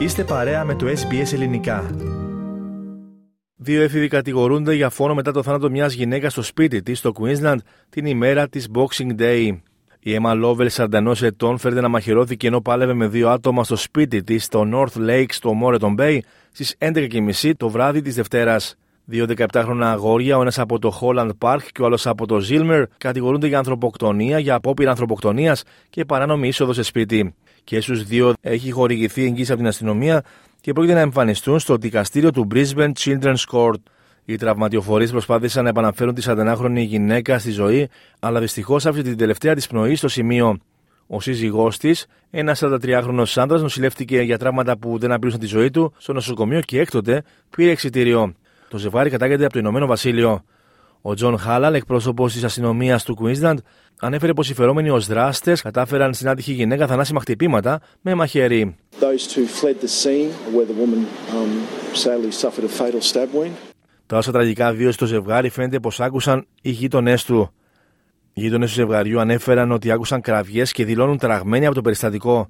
Είστε 0.00 0.24
παρέα 0.24 0.64
με 0.64 0.74
το 0.74 0.86
SBS 0.86 1.32
Ελληνικά. 1.32 1.90
Δύο 3.56 3.82
έφηβοι 3.82 4.08
κατηγορούνται 4.08 4.74
για 4.74 4.90
φόνο 4.90 5.14
μετά 5.14 5.32
το 5.32 5.42
θάνατο 5.42 5.70
μιας 5.70 5.92
γυναίκας 5.92 6.32
στο 6.32 6.42
σπίτι 6.42 6.82
της 6.82 6.98
στο 6.98 7.12
Queensland 7.20 7.56
την 7.88 8.06
ημέρα 8.06 8.48
της 8.48 8.68
Boxing 8.74 9.20
Day. 9.20 9.58
Η 10.00 10.18
Emma 10.22 10.44
Lovell, 10.44 10.68
41 10.68 11.22
ετών, 11.22 11.58
φέρεται 11.58 11.80
να 11.80 11.88
μαχαιρώθηκε 11.88 12.46
ενώ 12.46 12.60
πάλευε 12.60 12.94
με 12.94 13.06
δύο 13.06 13.28
άτομα 13.28 13.64
στο 13.64 13.76
σπίτι 13.76 14.22
της 14.22 14.44
στο 14.44 14.68
North 14.72 15.08
Lake 15.08 15.30
στο 15.30 15.52
Moreton 15.62 15.94
Bay 15.98 16.18
στις 16.52 16.76
11.30 16.78 17.52
το 17.56 17.68
βράδυ 17.68 18.02
της 18.02 18.14
Δευτέρας. 18.14 18.74
Δύο 19.04 19.26
17χρονα 19.36 19.82
αγόρια, 19.82 20.36
ο 20.38 20.40
ένας 20.40 20.58
από 20.58 20.78
το 20.78 20.98
Holland 21.00 21.30
Park 21.38 21.62
και 21.72 21.82
ο 21.82 21.84
άλλος 21.84 22.06
από 22.06 22.26
το 22.26 22.40
Zilmer, 22.50 22.82
κατηγορούνται 22.98 23.46
για 23.46 23.58
ανθρωποκτονία, 23.58 24.38
για 24.38 24.54
απόπειρα 24.54 24.90
ανθρωποκτονίας 24.90 25.62
και 25.90 26.04
παράνομη 26.04 26.48
είσοδο 26.48 26.72
σε 26.72 26.82
σπίτι. 26.82 27.34
Και 27.64 27.80
στους 27.80 28.04
δύο 28.04 28.32
έχει 28.40 28.70
χορηγηθεί 28.70 29.24
εγγύηση 29.24 29.50
από 29.50 29.60
την 29.60 29.68
αστυνομία 29.68 30.22
και 30.60 30.72
πρόκειται 30.72 30.94
να 30.94 31.00
εμφανιστούν 31.00 31.58
στο 31.58 31.76
δικαστήριο 31.76 32.30
του 32.30 32.46
Brisbane 32.54 32.92
Children's 32.98 33.44
Court. 33.52 33.82
Οι 34.24 34.36
τραυματιοφορείς 34.36 35.10
προσπάθησαν 35.10 35.62
να 35.64 35.68
επαναφέρουν 35.68 36.14
τη 36.14 36.22
41χρονη 36.26 36.84
γυναίκα 36.86 37.38
στη 37.38 37.50
ζωή, 37.50 37.88
αλλά 38.20 38.40
δυστυχώς 38.40 38.86
άφησε 38.86 39.02
την 39.02 39.16
τελευταία 39.16 39.54
της 39.54 39.66
πνοή 39.66 39.94
στο 39.94 40.08
σημείο. 40.08 40.58
Ο 41.06 41.20
σύζυγός 41.20 41.78
της, 41.78 42.06
ένας 42.30 42.62
43χρονο 42.64 43.24
άντρα, 43.34 43.58
νοσηλεύτηκε 43.58 44.20
για 44.20 44.38
τραύματα 44.38 44.78
που 44.78 44.98
δεν 44.98 45.12
απειλούσαν 45.12 45.40
τη 45.40 45.46
ζωή 45.46 45.70
του 45.70 45.92
στο 45.98 46.12
νοσοκομείο 46.12 46.60
και 46.60 46.80
έκτοτε 46.80 47.22
πήρε 47.56 47.70
εξητήριο. 47.70 48.34
Το 48.68 48.78
ζευγάρι 48.78 49.10
κατάγεται 49.10 49.44
από 49.44 49.52
το 49.52 49.58
Ηνωμένο 49.58 49.86
Βασίλειο. 49.86 50.44
Ο 51.02 51.14
Τζον 51.14 51.38
Χάλαλ, 51.38 51.74
εκπρόσωπος 51.74 52.32
της 52.32 52.44
αστυνομίας 52.44 53.04
του 53.04 53.16
Queensland, 53.20 53.56
ανέφερε 54.00 54.32
πως 54.32 54.50
οι 54.50 54.54
φερόμενοι 54.54 54.90
ως 54.90 55.06
δράστες 55.06 55.62
κατάφεραν 55.62 56.14
στην 56.14 56.28
άτυχη 56.28 56.52
γυναίκα 56.52 56.86
θανάσιμα 56.86 57.20
χτυπήματα 57.20 57.80
με 58.00 58.14
μαχαίρι. 58.14 58.76
Τα 64.06 64.16
όσα 64.16 64.32
τραγικά 64.32 64.72
βίωσε 64.72 64.98
το 64.98 65.06
ζευγάρι 65.06 65.48
φαίνεται 65.48 65.80
πως 65.80 66.00
άκουσαν 66.00 66.46
οι 66.62 66.70
γείτονές 66.70 67.24
του. 67.24 67.52
Οι 68.32 68.40
γείτονες 68.40 68.68
του 68.68 68.74
ζευγαριού 68.74 69.20
ανέφεραν 69.20 69.72
ότι 69.72 69.90
άκουσαν 69.90 70.20
κραυγές 70.20 70.72
και 70.72 70.84
δηλώνουν 70.84 71.18
ταραγμένοι 71.18 71.66
από 71.66 71.74
το 71.74 71.80
περιστατικό. 71.80 72.48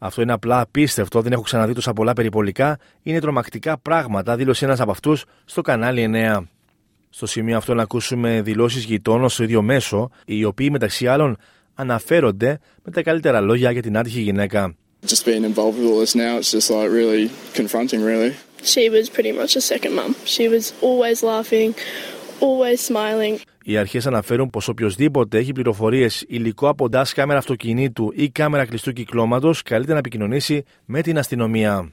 Αυτό 0.00 0.22
είναι 0.22 0.32
απλά 0.32 0.60
απίστευτο, 0.60 1.20
δεν 1.20 1.32
έχω 1.32 1.42
ξαναδεί 1.42 1.72
τόσα 1.72 1.92
πολλά 1.92 2.12
περιπολικά. 2.12 2.78
Είναι 3.02 3.20
τρομακτικά 3.20 3.78
πράγματα, 3.78 4.36
δήλωσε 4.36 4.64
ένας 4.64 4.80
από 4.80 4.90
αυτούς 4.90 5.24
στο 5.44 5.60
κανάλι 5.60 6.02
9. 6.02 6.48
Στο 7.10 7.26
σημείο 7.26 7.56
αυτό 7.56 7.74
να 7.74 7.82
ακούσουμε 7.82 8.42
δηλώσεις 8.42 8.84
γειτόνων 8.84 9.28
στο 9.28 9.42
ίδιο 9.42 9.62
μέσο, 9.62 10.10
οι 10.26 10.44
οποίοι 10.44 10.68
μεταξύ 10.70 11.06
άλλων 11.06 11.36
αναφέρονται 11.74 12.58
με 12.82 12.92
τα 12.92 13.02
καλύτερα 13.02 13.40
λόγια 13.40 13.70
για 13.70 13.82
την 13.82 13.96
άτυχη 13.96 14.20
γυναίκα. 14.20 14.74
Just 15.06 15.24
being 15.24 15.44
involved 15.44 15.76
with 15.78 15.88
all 15.90 16.00
this 16.04 16.14
now, 16.14 16.32
it's 16.38 16.52
just 16.58 16.68
like 16.70 16.90
really 17.00 17.30
confronting, 17.54 18.00
really. 18.10 18.32
She 18.62 18.84
was 18.90 19.08
pretty 19.16 19.32
much 19.32 19.52
a 19.56 19.62
second 19.72 19.92
mum. 19.98 20.10
She 20.36 20.46
was 20.54 20.64
always 20.88 21.18
laughing, 21.22 21.70
always 22.40 22.78
smiling. 22.88 23.38
Οι 23.64 23.76
αρχές 23.76 24.06
αναφέρουν 24.06 24.50
πως 24.50 24.68
οποιοδήποτε 24.68 25.38
έχει 25.38 25.52
πληροφορίες, 25.52 26.24
υλικό 26.28 26.68
από 26.68 26.88
DAS 26.92 27.04
κάμερα 27.14 27.38
αυτοκινήτου 27.38 28.12
ή 28.14 28.30
κάμερα 28.30 28.66
κλειστού 28.66 28.92
κυκλώματος, 28.92 29.62
καλείται 29.62 29.92
να 29.92 29.98
επικοινωνήσει 29.98 30.64
με 30.84 31.00
την 31.00 31.18
αστυνομία. 31.18 31.92